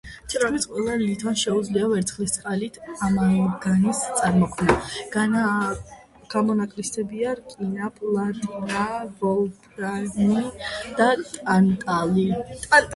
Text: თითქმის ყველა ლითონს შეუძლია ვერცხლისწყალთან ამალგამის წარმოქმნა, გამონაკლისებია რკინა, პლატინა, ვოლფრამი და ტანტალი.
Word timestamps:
თითქმის 0.33 0.63
ყველა 0.69 0.93
ლითონს 0.99 1.41
შეუძლია 1.47 1.89
ვერცხლისწყალთან 1.89 3.03
ამალგამის 3.07 3.99
წარმოქმნა, 4.21 5.45
გამონაკლისებია 6.33 7.35
რკინა, 7.41 7.91
პლატინა, 8.01 8.89
ვოლფრამი 9.21 10.47
და 11.01 11.13
ტანტალი. 11.37 12.29